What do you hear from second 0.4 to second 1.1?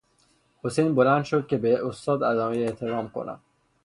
حسین